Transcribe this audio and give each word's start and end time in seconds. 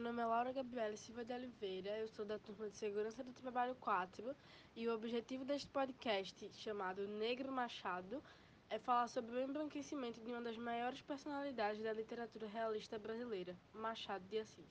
meu 0.00 0.12
nome 0.14 0.22
é 0.22 0.24
Laura 0.24 0.50
Gabriela 0.50 0.96
Silva 0.96 1.26
de 1.26 1.34
Oliveira, 1.34 1.90
eu 1.98 2.08
sou 2.08 2.24
da 2.24 2.38
turma 2.38 2.70
de 2.70 2.76
Segurança 2.78 3.22
do 3.22 3.34
Trabalho 3.34 3.74
4 3.74 4.34
e 4.74 4.88
o 4.88 4.94
objetivo 4.94 5.44
deste 5.44 5.68
podcast, 5.68 6.50
chamado 6.54 7.06
Negro 7.06 7.52
Machado, 7.52 8.22
é 8.70 8.78
falar 8.78 9.08
sobre 9.08 9.36
o 9.36 9.38
embranquecimento 9.38 10.18
de 10.22 10.30
uma 10.30 10.40
das 10.40 10.56
maiores 10.56 11.02
personalidades 11.02 11.82
da 11.82 11.92
literatura 11.92 12.46
realista 12.46 12.98
brasileira, 12.98 13.54
Machado 13.74 14.24
de 14.26 14.38
Assis. 14.38 14.64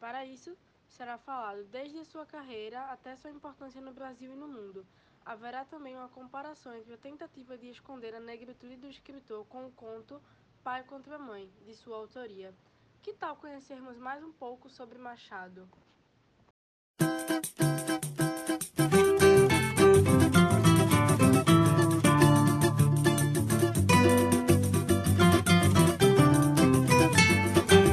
Para 0.00 0.24
isso, 0.24 0.56
será 0.88 1.18
falado 1.18 1.64
desde 1.64 1.98
a 1.98 2.04
sua 2.06 2.24
carreira 2.24 2.80
até 2.86 3.16
sua 3.16 3.30
importância 3.30 3.82
no 3.82 3.92
Brasil 3.92 4.32
e 4.32 4.36
no 4.36 4.48
mundo. 4.48 4.86
Haverá 5.26 5.66
também 5.66 5.94
uma 5.94 6.08
comparação 6.08 6.74
entre 6.74 6.94
a 6.94 6.98
tentativa 6.98 7.58
de 7.58 7.68
esconder 7.68 8.14
a 8.14 8.20
negritude 8.20 8.76
do 8.76 8.88
escritor 8.88 9.44
com 9.44 9.66
o 9.66 9.72
conto 9.72 10.18
Pai 10.64 10.84
contra 10.84 11.18
Mãe, 11.18 11.52
de 11.66 11.74
sua 11.74 11.98
autoria. 11.98 12.54
Que 13.02 13.12
tal 13.12 13.36
conhecermos 13.36 13.96
mais 13.96 14.22
um 14.22 14.32
pouco 14.32 14.68
sobre 14.68 14.98
Machado? 14.98 15.68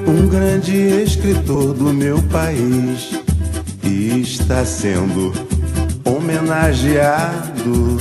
Um 0.07 0.27
grande 0.29 0.75
escritor 1.03 1.73
do 1.73 1.93
meu 1.93 2.17
país 2.29 3.11
está 3.83 4.65
sendo 4.65 5.31
homenageado. 6.03 7.97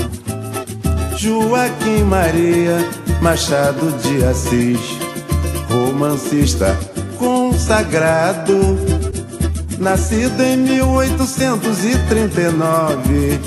Joaquim 1.18 2.02
Maria 2.04 2.78
Machado 3.22 3.92
de 3.98 4.24
Assis, 4.24 4.80
romancista 5.68 6.93
consagrado, 7.50 8.54
nascido 9.78 10.42
em 10.42 10.56
1839, 10.56 13.38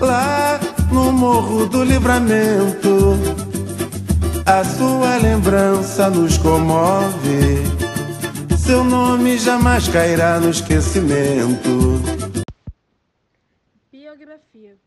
lá 0.00 0.58
no 0.90 1.12
Morro 1.12 1.66
do 1.66 1.84
Livramento. 1.84 3.18
A 4.46 4.64
sua 4.64 5.18
lembrança 5.18 6.08
nos 6.08 6.38
comove, 6.38 7.58
seu 8.56 8.82
nome 8.82 9.36
jamais 9.36 9.86
cairá 9.88 10.40
no 10.40 10.48
esquecimento. 10.48 11.68
Biografia 13.92 14.78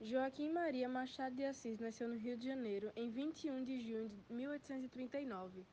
Joaquim 0.00 0.52
Maria 0.52 0.88
Machado 0.88 1.36
de 1.36 1.44
Assis 1.44 1.78
nasceu 1.78 2.08
no 2.08 2.16
Rio 2.16 2.36
de 2.36 2.46
Janeiro 2.46 2.90
em 2.96 3.10
21 3.10 3.62
de 3.62 3.80
junho 3.80 4.08
de 4.08 4.34
1839. 4.34 5.64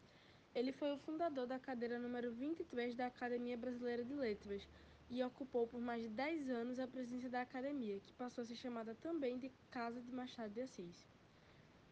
Ele 0.53 0.73
foi 0.73 0.91
o 0.91 0.97
fundador 0.97 1.47
da 1.47 1.57
cadeira 1.57 1.97
número 1.97 2.31
23 2.33 2.94
da 2.94 3.05
Academia 3.05 3.57
Brasileira 3.57 4.03
de 4.03 4.13
Letras 4.13 4.67
e 5.09 5.23
ocupou 5.23 5.66
por 5.66 5.80
mais 5.80 6.02
de 6.02 6.09
10 6.09 6.49
anos 6.49 6.77
a 6.77 6.88
presidência 6.88 7.30
da 7.30 7.41
academia, 7.41 7.99
que 7.99 8.13
passou 8.13 8.41
a 8.41 8.45
ser 8.45 8.55
chamada 8.55 8.93
também 8.95 9.38
de 9.38 9.49
Casa 9.69 10.02
de 10.02 10.11
Machado 10.11 10.53
de 10.53 10.61
Assis. 10.61 11.08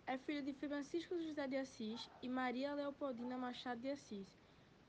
É 0.05 0.17
filho 0.17 0.41
de 0.41 0.51
Francisco 0.53 1.17
José 1.21 1.47
de 1.47 1.55
Assis 1.55 2.09
e 2.21 2.27
Maria 2.27 2.73
Leopoldina 2.73 3.37
Machado 3.37 3.79
de 3.79 3.91
Assis. 3.91 4.27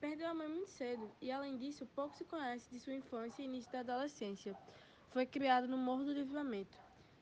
Perdeu 0.00 0.28
a 0.28 0.34
mãe 0.34 0.48
muito 0.48 0.70
cedo 0.70 1.08
e, 1.20 1.30
além 1.30 1.56
disso, 1.56 1.86
pouco 1.94 2.16
se 2.16 2.24
conhece 2.24 2.68
de 2.70 2.80
sua 2.80 2.94
infância 2.94 3.42
e 3.42 3.44
início 3.44 3.70
da 3.70 3.80
adolescência. 3.80 4.56
Foi 5.10 5.26
criado 5.26 5.68
no 5.68 5.76
Morro 5.76 6.04
do 6.04 6.12
Livramento. 6.12 6.76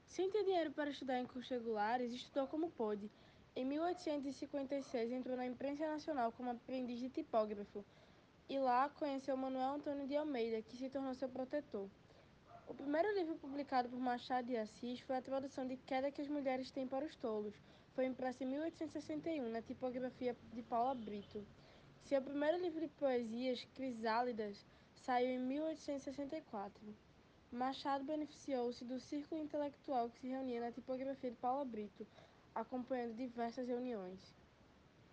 Sem 0.06 0.30
ter 0.30 0.44
dinheiro 0.44 0.70
para 0.70 0.90
estudar 0.90 1.18
em 1.18 1.26
cursos 1.26 1.50
regulares, 1.50 2.12
estudou 2.12 2.46
como 2.46 2.70
pôde 2.70 3.10
em 3.58 3.64
1856, 3.64 5.10
entrou 5.10 5.36
na 5.36 5.44
imprensa 5.44 5.84
nacional 5.88 6.30
como 6.30 6.50
aprendiz 6.50 7.00
de 7.00 7.08
tipógrafo 7.08 7.84
e 8.48 8.56
lá 8.56 8.88
conheceu 8.88 9.36
Manuel 9.36 9.74
Antônio 9.74 10.06
de 10.06 10.14
Almeida, 10.14 10.62
que 10.62 10.76
se 10.76 10.88
tornou 10.88 11.12
seu 11.12 11.28
protetor. 11.28 11.88
O 12.68 12.74
primeiro 12.74 13.12
livro 13.16 13.34
publicado 13.34 13.88
por 13.88 13.98
Machado 13.98 14.46
de 14.46 14.56
Assis 14.56 15.00
foi 15.00 15.16
a 15.16 15.22
tradução 15.22 15.66
de 15.66 15.76
Queda 15.76 16.12
que 16.12 16.22
as 16.22 16.28
Mulheres 16.28 16.70
Têm 16.70 16.86
para 16.86 17.04
os 17.04 17.16
Tolos. 17.16 17.52
Foi 17.96 18.06
impresso 18.06 18.44
em 18.44 18.46
1861 18.46 19.50
na 19.50 19.60
tipografia 19.60 20.36
de 20.52 20.62
Paula 20.62 20.94
Brito. 20.94 21.44
Seu 22.04 22.22
primeiro 22.22 22.62
livro 22.62 22.80
de 22.80 22.86
poesias, 22.86 23.66
Crisálidas, 23.74 24.64
saiu 24.94 25.30
em 25.30 25.40
1864. 25.40 26.80
Machado 27.50 28.04
beneficiou-se 28.04 28.84
do 28.84 29.00
círculo 29.00 29.42
intelectual 29.42 30.10
que 30.10 30.20
se 30.20 30.28
reunia 30.28 30.60
na 30.60 30.70
tipografia 30.70 31.30
de 31.30 31.36
Paula 31.38 31.64
Brito, 31.64 32.06
acompanhando 32.60 33.14
diversas 33.14 33.68
reuniões. 33.68 34.18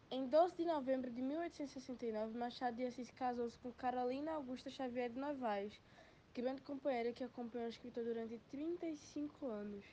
Em 0.10 0.28
12 0.28 0.56
de 0.56 0.66
novembro 0.66 1.12
de 1.12 1.22
1869, 1.22 2.36
Machado 2.38 2.76
de 2.76 2.86
Assis 2.86 3.12
casou-se 3.12 3.58
com 3.60 3.72
Carolina 3.72 4.34
Augusta 4.34 4.72
Xavier 4.72 5.12
de 5.12 5.20
Novaes, 5.20 5.80
grande 6.34 6.62
companheira 6.62 7.14
que 7.14 7.24
acompanhou 7.24 7.68
o 7.68 7.70
escritor 7.70 8.04
durante 8.04 8.40
35 8.50 9.46
anos. 9.46 9.86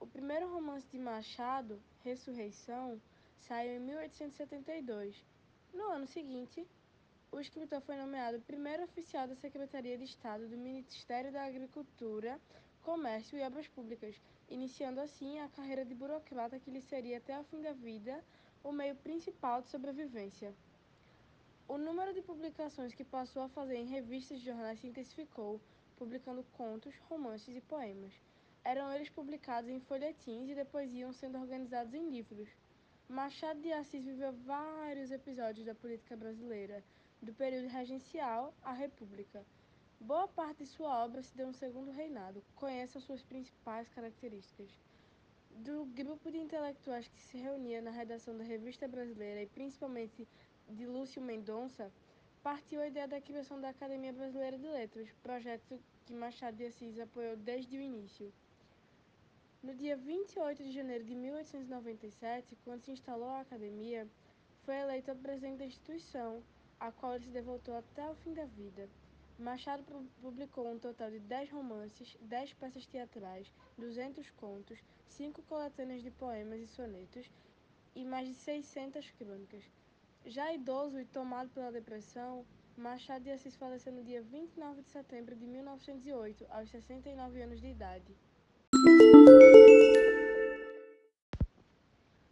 O 0.00 0.06
primeiro 0.06 0.52
romance 0.52 0.88
de 0.90 0.98
Machado, 0.98 1.80
Ressurreição, 2.02 3.00
saiu 3.38 3.76
em 3.76 3.80
1872. 3.80 5.24
No 5.72 5.84
ano 5.84 6.06
seguinte, 6.06 6.66
o 7.30 7.38
escritor 7.38 7.80
foi 7.82 7.96
nomeado 7.96 8.40
primeiro 8.40 8.82
oficial 8.82 9.28
da 9.28 9.36
Secretaria 9.36 9.96
de 9.96 10.04
Estado 10.04 10.48
do 10.48 10.56
Ministério 10.56 11.30
da 11.30 11.44
Agricultura, 11.44 12.40
Comércio 12.82 13.38
e 13.38 13.42
Obras 13.42 13.68
Públicas, 13.68 14.20
iniciando 14.48 15.00
assim 15.00 15.38
a 15.38 15.48
carreira 15.48 15.84
de 15.84 15.94
burocrata 15.94 16.58
que 16.58 16.70
lhe 16.70 16.80
seria 16.80 17.18
até 17.18 17.38
o 17.38 17.44
fim 17.44 17.60
da 17.60 17.72
vida 17.72 18.24
o 18.64 18.72
meio 18.72 18.94
principal 18.96 19.62
de 19.62 19.68
sobrevivência. 19.68 20.54
O 21.68 21.78
número 21.78 22.12
de 22.12 22.20
publicações 22.20 22.94
que 22.94 23.04
passou 23.04 23.42
a 23.42 23.48
fazer 23.48 23.76
em 23.76 23.86
revistas 23.86 24.38
e 24.38 24.44
jornais 24.44 24.80
se 24.80 24.86
intensificou, 24.86 25.60
publicando 25.96 26.42
contos, 26.54 26.94
romances 27.08 27.54
e 27.54 27.60
poemas. 27.60 28.12
Eram 28.64 28.92
eles 28.92 29.08
publicados 29.08 29.70
em 29.70 29.80
folhetins 29.80 30.48
e 30.48 30.54
depois 30.54 30.92
iam 30.92 31.12
sendo 31.12 31.38
organizados 31.38 31.94
em 31.94 32.10
livros. 32.10 32.48
Machado 33.08 33.60
de 33.60 33.72
Assis 33.72 34.04
viveu 34.04 34.32
vários 34.44 35.10
episódios 35.10 35.66
da 35.66 35.74
política 35.74 36.16
brasileira, 36.16 36.82
do 37.22 37.32
período 37.32 37.68
regencial 37.68 38.54
à 38.62 38.72
República. 38.72 39.44
Boa 40.02 40.26
parte 40.26 40.64
de 40.64 40.66
sua 40.66 41.04
obra 41.04 41.22
se 41.22 41.36
deu 41.36 41.48
no 41.48 41.52
segundo 41.52 41.90
reinado. 41.90 42.42
Conheça 42.56 42.98
suas 42.98 43.22
principais 43.22 43.86
características. 43.90 44.70
Do 45.50 45.84
grupo 45.84 46.30
de 46.30 46.38
intelectuais 46.38 47.06
que 47.06 47.20
se 47.20 47.36
reunia 47.36 47.82
na 47.82 47.90
redação 47.90 48.34
da 48.34 48.42
Revista 48.42 48.88
Brasileira 48.88 49.42
e 49.42 49.46
principalmente 49.46 50.26
de 50.70 50.86
Lúcio 50.86 51.20
Mendonça, 51.20 51.92
partiu 52.42 52.80
a 52.80 52.86
ideia 52.86 53.06
da 53.06 53.20
criação 53.20 53.60
da 53.60 53.68
Academia 53.68 54.10
Brasileira 54.10 54.56
de 54.56 54.66
Letras, 54.66 55.12
projeto 55.22 55.78
que 56.06 56.14
Machado 56.14 56.56
de 56.56 56.64
Assis 56.64 56.98
apoiou 56.98 57.36
desde 57.36 57.76
o 57.76 57.80
início. 57.80 58.32
No 59.62 59.74
dia 59.74 59.98
28 59.98 60.62
de 60.64 60.72
janeiro 60.72 61.04
de 61.04 61.14
1897, 61.14 62.56
quando 62.64 62.80
se 62.80 62.92
instalou 62.92 63.28
a 63.28 63.40
academia, 63.42 64.08
foi 64.64 64.76
eleito 64.76 65.14
presidente 65.16 65.58
da 65.58 65.66
instituição, 65.66 66.42
a 66.80 66.90
qual 66.90 67.16
ele 67.16 67.24
se 67.24 67.30
devotou 67.30 67.76
até 67.76 68.08
o 68.08 68.14
fim 68.14 68.32
da 68.32 68.46
vida. 68.46 68.88
Machado 69.40 69.82
publicou 70.20 70.70
um 70.70 70.78
total 70.78 71.10
de 71.10 71.18
10 71.18 71.50
romances, 71.50 72.14
10 72.20 72.52
peças 72.52 72.84
teatrais, 72.84 73.50
200 73.78 74.28
contos, 74.32 74.78
5 75.06 75.40
coletâneas 75.44 76.02
de 76.02 76.10
poemas 76.10 76.60
e 76.60 76.66
sonetos 76.66 77.26
e 77.94 78.04
mais 78.04 78.28
de 78.28 78.34
600 78.34 79.10
crônicas. 79.12 79.64
Já 80.26 80.52
idoso 80.52 81.00
e 81.00 81.06
tomado 81.06 81.48
pela 81.54 81.72
depressão, 81.72 82.44
Machado 82.76 83.24
de 83.24 83.30
Assis 83.30 83.56
faleceu 83.56 83.94
no 83.94 84.04
dia 84.04 84.20
29 84.20 84.82
de 84.82 84.90
setembro 84.90 85.34
de 85.34 85.46
1908, 85.46 86.46
aos 86.50 86.68
69 86.68 87.40
anos 87.40 87.60
de 87.62 87.68
idade. 87.68 88.14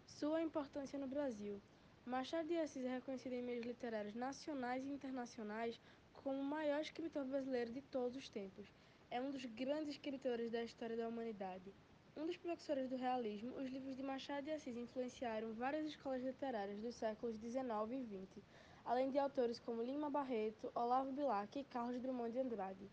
Sua 0.06 0.42
importância 0.42 0.98
no 0.98 1.06
Brasil. 1.06 1.58
Machado 2.04 2.48
de 2.48 2.56
Assis 2.58 2.84
é 2.84 2.94
reconhecido 2.96 3.32
em 3.32 3.42
meios 3.42 3.64
literários 3.64 4.14
nacionais 4.14 4.84
e 4.84 4.90
internacionais 4.90 5.80
como 6.22 6.40
o 6.40 6.44
maior 6.44 6.80
escritor 6.80 7.24
brasileiro 7.24 7.72
de 7.72 7.80
todos 7.80 8.16
os 8.16 8.28
tempos. 8.28 8.66
É 9.10 9.20
um 9.20 9.30
dos 9.30 9.44
grandes 9.44 9.88
escritores 9.88 10.50
da 10.50 10.62
história 10.62 10.96
da 10.96 11.08
humanidade. 11.08 11.72
Um 12.16 12.26
dos 12.26 12.36
professores 12.36 12.90
do 12.90 12.96
realismo, 12.96 13.56
os 13.56 13.70
livros 13.70 13.96
de 13.96 14.02
Machado 14.02 14.44
de 14.44 14.50
Assis 14.50 14.76
influenciaram 14.76 15.54
várias 15.54 15.86
escolas 15.86 16.22
literárias 16.22 16.80
dos 16.80 16.94
séculos 16.96 17.36
XIX 17.36 17.62
e 17.92 18.26
XX, 18.26 18.42
além 18.84 19.10
de 19.10 19.18
autores 19.18 19.60
como 19.60 19.82
Lima 19.82 20.10
Barreto, 20.10 20.70
Olavo 20.74 21.12
Bilac 21.12 21.58
e 21.58 21.64
Carlos 21.64 22.00
Drummond 22.00 22.32
de 22.32 22.40
Andrade. 22.40 22.90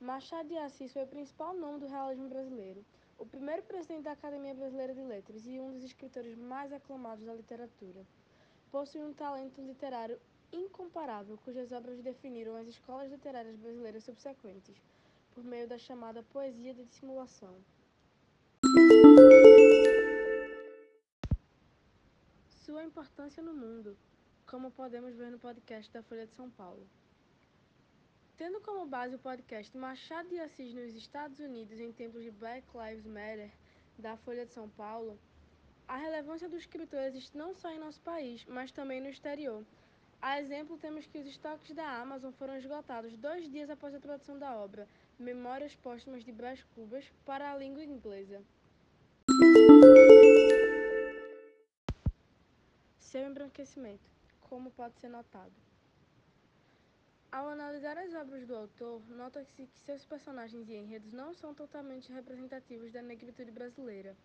Machado 0.00 0.48
de 0.48 0.58
Assis 0.58 0.92
foi 0.92 1.04
o 1.04 1.06
principal 1.06 1.54
nome 1.54 1.78
do 1.78 1.86
realismo 1.86 2.28
brasileiro, 2.28 2.84
o 3.18 3.24
primeiro 3.24 3.62
presidente 3.62 4.02
da 4.02 4.12
Academia 4.12 4.54
Brasileira 4.54 4.94
de 4.94 5.00
Letras 5.00 5.46
e 5.46 5.58
um 5.60 5.72
dos 5.72 5.84
escritores 5.84 6.36
mais 6.36 6.72
aclamados 6.72 7.24
da 7.24 7.32
literatura. 7.32 8.04
Possui 8.70 9.02
um 9.02 9.14
talento 9.14 9.62
literário 9.62 10.20
incomparável, 10.52 11.38
cujas 11.44 11.72
obras 11.72 12.00
definiram 12.02 12.56
as 12.56 12.66
escolas 12.68 13.10
literárias 13.10 13.56
brasileiras 13.56 14.04
subsequentes, 14.04 14.76
por 15.34 15.44
meio 15.44 15.68
da 15.68 15.78
chamada 15.78 16.22
poesia 16.22 16.72
de 16.74 16.84
dissimulação. 16.84 17.54
Sua 22.64 22.84
importância 22.84 23.42
no 23.42 23.54
mundo. 23.54 23.96
como 24.46 24.70
podemos 24.70 25.12
ver 25.16 25.30
no 25.32 25.40
podcast 25.40 25.92
da 25.92 26.04
Folha 26.04 26.24
de 26.24 26.32
São 26.32 26.48
Paulo. 26.48 26.86
Tendo 28.36 28.60
como 28.60 28.86
base 28.86 29.16
o 29.16 29.18
podcast 29.18 29.76
Machado 29.76 30.28
de 30.28 30.38
Assis 30.38 30.72
nos 30.72 30.94
Estados 30.94 31.40
Unidos 31.40 31.80
em 31.80 31.92
tempos 31.92 32.22
de 32.22 32.30
Black 32.30 32.64
Lives 32.72 33.06
Matter, 33.06 33.50
da 33.98 34.16
Folha 34.18 34.46
de 34.46 34.52
São 34.52 34.68
Paulo, 34.68 35.18
a 35.88 35.96
relevância 35.96 36.48
do 36.48 36.56
escritor 36.56 37.00
existe 37.00 37.36
não 37.36 37.54
só 37.54 37.70
em 37.70 37.78
nosso 37.78 38.00
país, 38.02 38.44
mas 38.46 38.70
também 38.70 39.00
no 39.00 39.08
exterior. 39.08 39.64
A 40.20 40.40
exemplo, 40.40 40.78
temos 40.78 41.06
que 41.06 41.18
os 41.18 41.26
estoques 41.26 41.74
da 41.74 41.88
Amazon 42.00 42.32
foram 42.32 42.56
esgotados 42.56 43.16
dois 43.16 43.50
dias 43.50 43.70
após 43.70 43.94
a 43.94 44.00
tradução 44.00 44.38
da 44.38 44.56
obra 44.56 44.88
Memórias 45.18 45.74
Póstumas 45.76 46.24
de 46.24 46.32
Brás 46.32 46.62
Cubas 46.74 47.10
para 47.24 47.52
a 47.52 47.56
língua 47.56 47.84
inglesa. 47.84 48.42
Seu 52.98 53.26
embranquecimento, 53.26 54.10
como 54.40 54.70
pode 54.70 54.98
ser 54.98 55.08
notado. 55.08 55.52
Ao 57.30 57.48
analisar 57.48 57.98
as 57.98 58.14
obras 58.14 58.46
do 58.46 58.56
autor, 58.56 59.02
nota-se 59.10 59.52
que 59.52 59.66
seus 59.84 60.04
personagens 60.04 60.68
e 60.68 60.74
enredos 60.74 61.12
não 61.12 61.34
são 61.34 61.54
totalmente 61.54 62.12
representativos 62.12 62.92
da 62.92 63.02
negritude 63.02 63.50
brasileira. 63.50 64.16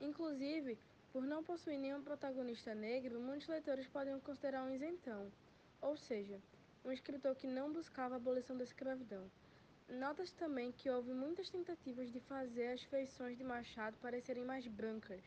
Inclusive, 0.00 0.78
por 1.12 1.24
não 1.24 1.44
possuir 1.44 1.78
nenhum 1.78 2.02
protagonista 2.02 2.74
negro, 2.74 3.20
muitos 3.20 3.46
leitores 3.46 3.86
podem 3.86 4.18
considerar 4.20 4.64
um 4.64 4.74
isentão, 4.74 5.30
ou 5.80 5.94
seja, 5.94 6.40
um 6.82 6.90
escritor 6.90 7.36
que 7.36 7.46
não 7.46 7.70
buscava 7.70 8.14
a 8.14 8.16
abolição 8.16 8.56
da 8.56 8.64
escravidão. 8.64 9.30
Nota-se 9.88 10.34
também 10.34 10.72
que 10.72 10.88
houve 10.88 11.12
muitas 11.12 11.50
tentativas 11.50 12.10
de 12.10 12.18
fazer 12.20 12.68
as 12.68 12.82
feições 12.84 13.36
de 13.36 13.44
Machado 13.44 13.96
parecerem 14.00 14.42
mais 14.42 14.66
brancas, 14.66 15.22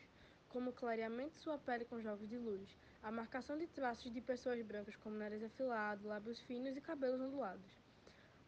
como 0.48 0.70
o 0.70 0.72
clareamento 0.72 1.34
de 1.34 1.40
sua 1.40 1.56
pele 1.56 1.84
com 1.84 2.00
jogos 2.00 2.28
de 2.28 2.36
luz, 2.36 2.68
a 3.00 3.12
marcação 3.12 3.56
de 3.56 3.68
traços 3.68 4.12
de 4.12 4.20
pessoas 4.20 4.60
brancas 4.62 4.96
como 4.96 5.16
nariz 5.16 5.42
afilado, 5.44 6.08
lábios 6.08 6.40
finos 6.40 6.76
e 6.76 6.80
cabelos 6.80 7.20
ondulados. 7.20 7.70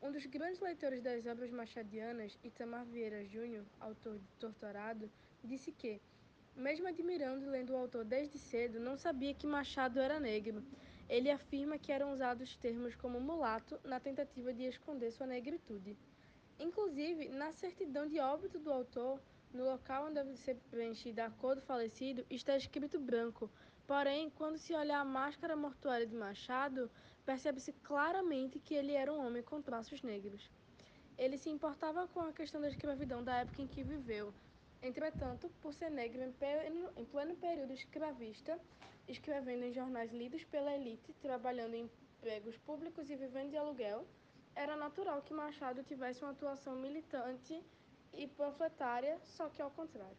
Um 0.02 0.11
dos 0.11 0.26
grandes 0.26 0.61
leitores 0.61 1.02
das 1.02 1.25
obras 1.26 1.50
machadianas, 1.50 2.37
Itamar 2.43 2.85
Vieira 2.87 3.25
Júnior, 3.25 3.64
autor 3.79 4.19
de 4.19 4.26
Torturado, 4.40 5.08
disse 5.44 5.70
que, 5.70 6.00
mesmo 6.58 6.88
admirando 6.88 7.44
e 7.44 7.49
lendo 7.49 7.72
o 7.72 7.76
autor 7.76 8.05
desde 8.05 8.37
cedo, 8.37 8.81
não 8.81 8.96
sabia 8.96 9.32
que 9.32 9.46
Machado 9.46 10.00
era 10.00 10.19
negro. 10.19 10.62
Ele 11.08 11.31
afirma 11.31 11.78
que 11.78 11.93
eram 11.93 12.12
usados 12.12 12.56
termos 12.56 12.94
como 12.96 13.20
mulato 13.20 13.81
na 13.84 14.00
tentativa 14.00 14.52
de 14.52 14.64
esconder 14.64 15.12
sua 15.12 15.26
negritude. 15.26 15.96
Inclusive, 16.58 17.28
na 17.28 17.52
certidão 17.52 18.06
de 18.06 18.19
óbito 18.19 18.58
do 18.58 18.72
autor, 18.72 19.20
no 19.55 19.64
local 19.64 20.06
onde 20.06 20.14
deve 20.14 20.37
ser 20.37 20.56
preenchida 20.70 21.25
a 21.25 21.31
cor 21.31 21.55
do 21.55 21.62
falecido, 21.62 22.26
está 22.28 22.56
escrito 22.56 22.99
branco. 22.99 23.49
Porém, 23.87 24.28
quando 24.31 24.58
se 24.58 24.75
olha 24.75 24.99
a 24.99 25.04
máscara 25.04 25.56
mortuária 25.56 26.06
de 26.06 26.14
Machado, 26.14 26.90
percebe-se 27.25 27.72
claramente 27.72 28.58
que 28.58 28.75
ele 28.75 28.93
era 28.93 29.12
um 29.12 29.25
homem 29.25 29.43
com 29.43 29.62
traços 29.62 30.02
negros. 30.02 30.50
Ele 31.16 31.38
se 31.38 31.49
importava 31.49 32.06
com 32.08 32.20
a 32.20 32.32
questão 32.32 32.61
da 32.61 32.69
escravidão 32.69 33.22
da 33.22 33.37
época 33.37 33.62
em 33.62 33.66
que 33.66 33.82
viveu, 33.82 34.34
Entretanto, 34.82 35.50
por 35.60 35.75
ser 35.75 35.90
negro 35.90 36.22
em 36.22 36.32
pleno, 36.32 36.90
em 36.96 37.04
pleno 37.04 37.34
período 37.36 37.72
escravista, 37.72 38.58
escrevendo 39.08 39.64
em 39.64 39.72
jornais 39.72 40.12
lidos 40.12 40.44
pela 40.44 40.72
elite, 40.72 41.12
trabalhando 41.14 41.75
em 41.75 41.90
empregos 42.19 42.56
públicos 42.58 43.10
e 43.10 43.16
vivendo 43.16 43.50
de 43.50 43.56
aluguel, 43.56 44.06
era 44.54 44.76
natural 44.76 45.22
que 45.22 45.34
Machado 45.34 45.82
tivesse 45.82 46.22
uma 46.22 46.30
atuação 46.32 46.76
militante 46.76 47.62
e 48.12 48.26
panfletária, 48.26 49.19
só 49.25 49.48
que 49.48 49.60
ao 49.60 49.70
contrário. 49.70 50.16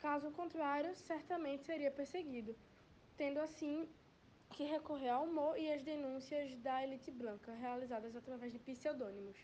Caso 0.00 0.30
contrário, 0.30 0.94
certamente 0.94 1.64
seria 1.64 1.90
perseguido, 1.90 2.54
tendo 3.16 3.40
assim 3.40 3.88
que 4.50 4.64
recorrer 4.64 5.10
ao 5.10 5.24
humor 5.24 5.58
e 5.58 5.72
às 5.72 5.82
denúncias 5.82 6.56
da 6.56 6.82
elite 6.84 7.10
branca, 7.10 7.52
realizadas 7.54 8.14
através 8.14 8.52
de 8.52 8.58
pseudônimos. 8.60 9.36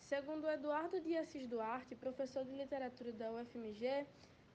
Segundo 0.00 0.48
Eduardo 0.48 1.00
de 1.00 1.16
Assis 1.16 1.46
Duarte, 1.46 1.94
professor 1.94 2.44
de 2.44 2.52
literatura 2.52 3.12
da 3.12 3.30
UFMG 3.30 4.06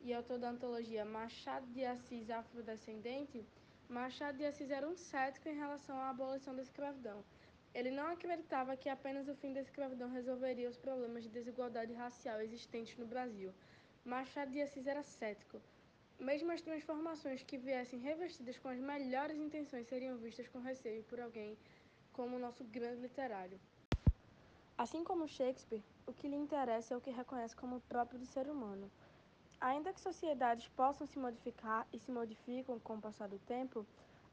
e 0.01 0.13
autor 0.13 0.39
da 0.39 0.49
antologia 0.49 1.05
Machado 1.05 1.67
de 1.67 1.85
Assis 1.85 2.29
Afrodescendente, 2.29 3.45
Machado 3.87 4.37
de 4.37 4.45
Assis 4.45 4.71
era 4.71 4.87
um 4.87 4.97
cético 4.97 5.47
em 5.47 5.55
relação 5.55 5.95
à 5.97 6.09
abolição 6.09 6.55
da 6.55 6.63
escravidão. 6.63 7.23
Ele 7.73 7.91
não 7.91 8.07
acreditava 8.07 8.75
que 8.75 8.89
apenas 8.89 9.27
o 9.27 9.35
fim 9.35 9.53
da 9.53 9.61
escravidão 9.61 10.09
resolveria 10.09 10.69
os 10.69 10.77
problemas 10.77 11.23
de 11.23 11.29
desigualdade 11.29 11.93
racial 11.93 12.41
existentes 12.41 12.97
no 12.97 13.05
Brasil. 13.05 13.53
Machado 14.03 14.51
de 14.51 14.61
Assis 14.61 14.87
era 14.87 15.03
cético. 15.03 15.61
Mesmo 16.19 16.51
as 16.51 16.61
transformações 16.61 17.43
que 17.43 17.57
viessem 17.57 17.99
revestidas 17.99 18.57
com 18.57 18.69
as 18.69 18.79
melhores 18.79 19.37
intenções 19.37 19.87
seriam 19.87 20.17
vistas 20.17 20.47
com 20.47 20.59
receio 20.59 21.03
por 21.03 21.19
alguém 21.19 21.57
como 22.11 22.37
o 22.37 22.39
nosso 22.39 22.63
grande 22.63 23.01
literário. 23.01 23.59
Assim 24.75 25.03
como 25.03 25.27
Shakespeare, 25.27 25.83
o 26.07 26.13
que 26.13 26.27
lhe 26.27 26.35
interessa 26.35 26.93
é 26.93 26.97
o 26.97 27.01
que 27.01 27.11
reconhece 27.11 27.55
como 27.55 27.79
próprio 27.81 28.19
do 28.19 28.25
ser 28.25 28.49
humano. 28.49 28.89
Ainda 29.61 29.93
que 29.93 30.01
sociedades 30.01 30.67
possam 30.69 31.05
se 31.05 31.19
modificar 31.19 31.87
e 31.93 31.99
se 31.99 32.11
modificam 32.11 32.79
com 32.79 32.95
o 32.95 33.01
passar 33.01 33.29
do 33.29 33.37
tempo, 33.39 33.85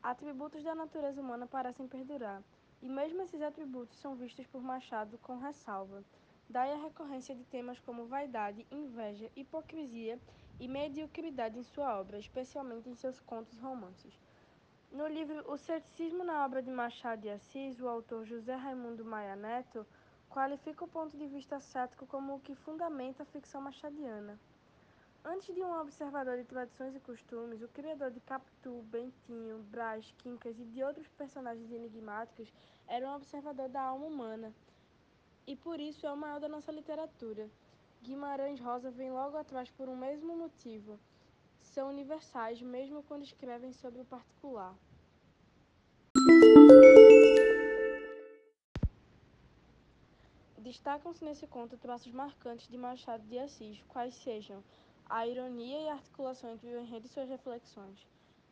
atributos 0.02 0.64
da 0.64 0.74
natureza 0.74 1.20
humana 1.20 1.46
parecem 1.46 1.86
perdurar, 1.86 2.42
e 2.80 2.88
mesmo 2.88 3.20
esses 3.20 3.42
atributos 3.42 3.98
são 3.98 4.16
vistos 4.16 4.46
por 4.46 4.62
Machado 4.62 5.18
com 5.18 5.36
ressalva. 5.36 6.02
Daí 6.48 6.72
a 6.72 6.82
recorrência 6.82 7.34
de 7.34 7.44
temas 7.44 7.78
como 7.78 8.06
vaidade, 8.06 8.66
inveja, 8.70 9.30
hipocrisia 9.36 10.18
e 10.58 10.66
mediocridade 10.66 11.58
em 11.58 11.62
sua 11.62 12.00
obra, 12.00 12.18
especialmente 12.18 12.88
em 12.88 12.94
seus 12.94 13.20
contos 13.20 13.58
e 13.58 13.60
romances. 13.60 14.18
No 14.90 15.06
livro 15.06 15.44
O 15.52 15.56
Ceticismo 15.56 16.24
na 16.24 16.44
Obra 16.44 16.62
de 16.62 16.70
Machado 16.70 17.22
de 17.22 17.30
Assis, 17.30 17.78
o 17.78 17.86
autor 17.86 18.24
José 18.24 18.56
Raimundo 18.56 19.04
Maia 19.04 19.36
Neto 19.36 19.86
qualifica 20.30 20.84
o 20.84 20.88
ponto 20.88 21.16
de 21.18 21.26
vista 21.26 21.58
cético 21.58 22.06
como 22.06 22.36
o 22.36 22.40
que 22.40 22.54
fundamenta 22.54 23.24
a 23.24 23.26
ficção 23.26 23.60
machadiana. 23.60 24.38
Antes 25.24 25.52
de 25.52 25.60
um 25.60 25.80
observador 25.80 26.38
de 26.38 26.44
tradições 26.44 26.94
e 26.94 27.00
costumes, 27.00 27.60
o 27.60 27.68
criador 27.68 28.12
de 28.12 28.20
Capitu, 28.20 28.80
Bentinho, 28.84 29.58
Brás, 29.64 30.14
Quincas 30.18 30.58
e 30.58 30.64
de 30.64 30.82
outros 30.84 31.08
personagens 31.08 31.70
enigmáticos 31.72 32.50
era 32.86 33.06
um 33.06 33.14
observador 33.16 33.68
da 33.68 33.82
alma 33.82 34.06
humana. 34.06 34.54
E 35.46 35.56
por 35.56 35.80
isso 35.80 36.06
é 36.06 36.12
o 36.12 36.16
maior 36.16 36.38
da 36.38 36.48
nossa 36.48 36.70
literatura. 36.70 37.50
Guimarães 38.00 38.60
Rosa 38.60 38.90
vem 38.90 39.10
logo 39.10 39.36
atrás 39.36 39.68
por 39.72 39.88
um 39.88 39.96
mesmo 39.96 40.34
motivo. 40.36 40.98
São 41.60 41.88
universais, 41.88 42.62
mesmo 42.62 43.02
quando 43.02 43.24
escrevem 43.24 43.72
sobre 43.72 44.00
o 44.00 44.04
particular. 44.04 44.74
Destacam-se 50.70 51.24
nesse 51.24 51.48
conto 51.48 51.76
traços 51.76 52.12
marcantes 52.12 52.68
de 52.68 52.78
Machado 52.78 53.26
de 53.26 53.36
Assis, 53.40 53.82
quais 53.88 54.14
sejam 54.14 54.62
a 55.08 55.26
ironia 55.26 55.80
e 55.80 55.88
a 55.88 55.94
articulação 55.94 56.48
entre 56.48 56.72
o 56.72 56.78
enredo 56.78 57.06
e 57.06 57.08
suas 57.08 57.28
reflexões. 57.28 58.06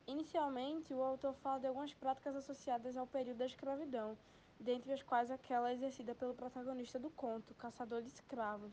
Inicialmente, 0.04 0.92
o 0.92 1.00
autor 1.00 1.32
fala 1.34 1.60
de 1.60 1.68
algumas 1.68 1.94
práticas 1.94 2.34
associadas 2.34 2.96
ao 2.96 3.06
período 3.06 3.36
da 3.36 3.46
escravidão, 3.46 4.18
dentre 4.58 4.92
as 4.92 5.00
quais 5.00 5.30
aquela 5.30 5.72
exercida 5.72 6.12
pelo 6.12 6.34
protagonista 6.34 6.98
do 6.98 7.08
conto, 7.10 7.54
caçador 7.54 8.02
de 8.02 8.08
escravos. 8.08 8.72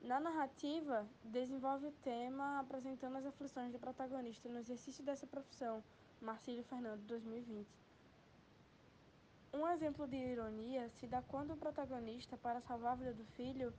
Na 0.00 0.20
narrativa, 0.20 1.04
desenvolve 1.24 1.86
o 1.86 1.96
tema 2.04 2.60
apresentando 2.60 3.16
as 3.16 3.26
aflições 3.26 3.72
do 3.72 3.80
protagonista 3.80 4.48
no 4.48 4.60
exercício 4.60 5.02
dessa 5.02 5.26
profissão, 5.26 5.82
Marcílio 6.20 6.62
Fernando, 6.62 7.00
2020. 7.00 7.89
Um 9.52 9.66
exemplo 9.68 10.06
de 10.06 10.16
ironia 10.16 10.88
se 10.90 11.06
dá 11.06 11.20
quando 11.22 11.52
o 11.54 11.56
protagonista, 11.56 12.36
para 12.36 12.60
salvar 12.60 12.92
a 12.92 12.96
vida 12.96 13.12
do 13.12 13.24
filho, 13.36 13.74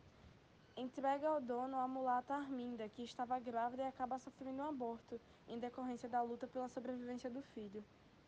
entrega 0.75 1.29
ao 1.29 1.39
dono 1.39 1.77
a 1.77 1.87
mulata 1.87 2.35
Arminda, 2.35 2.89
que 2.89 3.03
estava 3.03 3.39
grávida 3.39 3.83
e 3.83 3.87
acaba 3.87 4.19
sofrendo 4.19 4.61
um 4.61 4.67
aborto, 4.67 5.19
em 5.47 5.57
decorrência 5.57 6.09
da 6.09 6.21
luta 6.21 6.45
pela 6.45 6.67
sobrevivência 6.67 7.29
do 7.29 7.41
filho. 7.41 7.83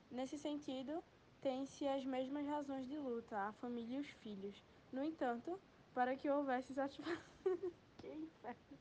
Nesse 0.10 0.38
sentido, 0.38 1.04
tem-se 1.42 1.86
as 1.86 2.06
mesmas 2.06 2.48
razões 2.48 2.88
de 2.88 2.98
luta, 2.98 3.38
a 3.38 3.52
família 3.54 3.98
e 3.98 4.02
os 4.02 4.08
filhos. 4.08 4.64
No 4.92 5.04
entanto, 5.04 5.60
para 5.94 6.16
que 6.16 6.30
houvesse 6.30 6.74
satisfação. 6.74 7.22
que 8.00 8.08
inferno! 8.08 8.80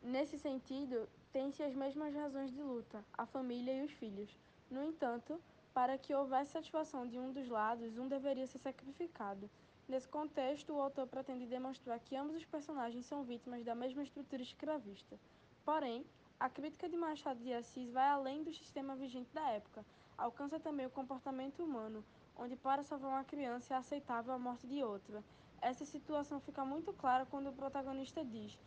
Nesse 0.00 0.38
sentido, 0.38 1.08
tem-se 1.32 1.62
as 1.62 1.74
mesmas 1.74 2.14
razões 2.14 2.52
de 2.52 2.62
luta, 2.62 3.04
a 3.12 3.26
família 3.26 3.72
e 3.72 3.84
os 3.84 3.92
filhos. 3.92 4.30
No 4.70 4.84
entanto, 4.84 5.40
para 5.74 5.96
que 5.98 6.14
houvesse 6.14 6.52
satisfação 6.52 7.06
de 7.06 7.18
um 7.18 7.32
dos 7.32 7.48
lados, 7.48 7.96
um 7.96 8.08
deveria 8.08 8.46
ser 8.46 8.58
sacrificado. 8.58 9.48
Nesse 9.88 10.08
contexto, 10.08 10.72
o 10.72 10.80
autor 10.80 11.06
pretende 11.06 11.46
demonstrar 11.46 11.98
que 11.98 12.16
ambos 12.16 12.36
os 12.36 12.44
personagens 12.44 13.06
são 13.06 13.24
vítimas 13.24 13.64
da 13.64 13.74
mesma 13.74 14.02
estrutura 14.02 14.42
escravista. 14.42 15.18
Porém, 15.64 16.04
a 16.38 16.48
crítica 16.48 16.88
de 16.88 16.96
Machado 16.96 17.40
de 17.40 17.52
Assis 17.52 17.90
vai 17.90 18.08
além 18.08 18.42
do 18.42 18.52
sistema 18.52 18.96
vigente 18.96 19.32
da 19.32 19.48
época, 19.50 19.84
alcança 20.16 20.58
também 20.60 20.86
o 20.86 20.90
comportamento 20.90 21.62
humano, 21.62 22.04
onde 22.36 22.56
para 22.56 22.82
salvar 22.82 23.10
uma 23.10 23.24
criança 23.24 23.74
é 23.74 23.76
aceitável 23.76 24.32
a 24.32 24.38
morte 24.38 24.66
de 24.66 24.82
outra. 24.82 25.22
Essa 25.60 25.84
situação 25.84 26.40
fica 26.40 26.64
muito 26.64 26.92
clara 26.92 27.26
quando 27.26 27.48
o 27.48 27.52
protagonista 27.52 28.24
diz: 28.24 28.58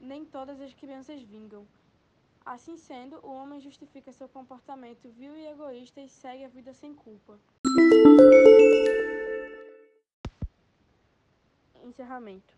Nem 0.00 0.24
todas 0.24 0.60
as 0.60 0.74
crianças 0.74 1.22
vingam. 1.22 1.66
Assim 2.44 2.76
sendo, 2.76 3.16
o 3.24 3.32
homem 3.32 3.60
justifica 3.60 4.12
seu 4.12 4.28
comportamento 4.28 5.08
vil 5.10 5.36
e 5.36 5.46
egoísta 5.46 6.00
e 6.00 6.08
segue 6.08 6.44
a 6.44 6.48
vida 6.48 6.72
sem 6.72 6.94
culpa. 6.94 7.38
Encerramento. 11.84 12.54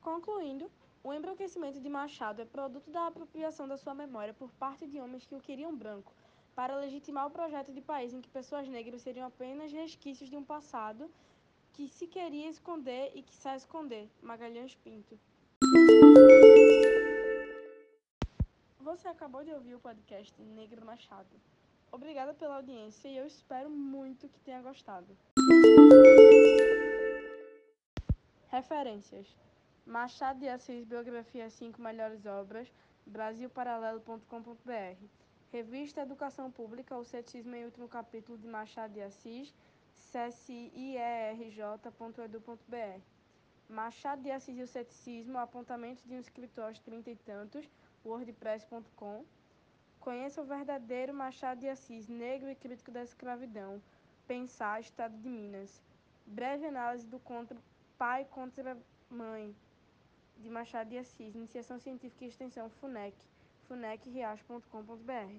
Concluindo, 0.00 0.70
o 1.04 1.12
embranquecimento 1.12 1.80
de 1.80 1.88
Machado 1.88 2.42
é 2.42 2.44
produto 2.44 2.90
da 2.90 3.06
apropriação 3.06 3.68
da 3.68 3.76
sua 3.76 3.94
memória 3.94 4.34
por 4.34 4.50
parte 4.52 4.86
de 4.86 5.00
homens 5.00 5.26
que 5.26 5.34
o 5.34 5.40
queriam 5.40 5.74
branco, 5.76 6.12
para 6.54 6.76
legitimar 6.76 7.26
o 7.26 7.30
projeto 7.30 7.72
de 7.72 7.80
país 7.80 8.12
em 8.12 8.20
que 8.20 8.28
pessoas 8.28 8.68
negras 8.68 9.02
seriam 9.02 9.26
apenas 9.26 9.72
resquícios 9.72 10.28
de 10.28 10.36
um 10.36 10.44
passado 10.44 11.10
que 11.72 11.88
se 11.88 12.06
queria 12.06 12.48
esconder 12.48 13.12
e 13.14 13.22
que 13.22 13.34
sai 13.34 13.56
esconder. 13.56 14.08
Magalhães 14.22 14.74
Pinto. 14.74 15.18
Você 18.82 19.08
acabou 19.08 19.44
de 19.44 19.52
ouvir 19.52 19.74
o 19.74 19.78
podcast 19.78 20.40
Negro 20.40 20.86
Machado. 20.86 21.28
Obrigada 21.92 22.32
pela 22.32 22.56
audiência 22.56 23.08
e 23.08 23.18
eu 23.18 23.26
espero 23.26 23.68
muito 23.68 24.26
que 24.26 24.40
tenha 24.40 24.62
gostado. 24.62 25.14
Referências: 28.48 29.36
Machado 29.84 30.40
de 30.40 30.48
Assis, 30.48 30.82
Biografia 30.84 31.50
5 31.50 31.78
Melhores 31.80 32.24
Obras, 32.24 32.72
brasilparalelo.com.br. 33.04 35.04
Revista 35.52 36.00
Educação 36.00 36.50
Pública, 36.50 36.96
o 36.96 37.04
Ceticismo 37.04 37.54
em 37.54 37.66
Último 37.66 37.86
Capítulo 37.86 38.38
de 38.38 38.48
Machado 38.48 38.94
de 38.94 39.02
Assis, 39.02 39.54
csierj.edu.br. 40.10 43.00
Machado 43.68 44.22
de 44.22 44.30
Assis 44.30 44.56
e 44.56 44.62
o 44.62 44.66
Ceticismo, 44.66 45.36
Apontamentos 45.36 46.02
de 46.04 46.14
um 46.14 46.18
Escritor 46.18 46.64
aos 46.64 46.80
Trinta 46.80 47.10
e 47.10 47.16
Tantos, 47.16 47.68
wordpress.com. 48.04 49.24
Conheça 50.00 50.40
o 50.40 50.44
verdadeiro 50.44 51.12
Machado 51.12 51.60
de 51.60 51.68
Assis, 51.68 52.08
negro 52.08 52.50
e 52.50 52.54
crítico 52.54 52.90
da 52.90 53.02
escravidão. 53.02 53.82
Pensar, 54.26 54.80
Estado 54.80 55.16
de 55.18 55.28
Minas. 55.28 55.82
Breve 56.26 56.66
análise 56.66 57.06
do 57.06 57.18
contra 57.18 57.56
Pai 57.98 58.24
contra 58.24 58.78
Mãe, 59.10 59.54
de 60.38 60.48
Machado 60.48 60.90
de 60.90 60.98
Assis. 60.98 61.34
Iniciação 61.34 61.78
Científica 61.78 62.24
e 62.24 62.28
Extensão, 62.28 62.70
FUNEC. 62.70 63.14
funecriacho.com.br 63.68 65.34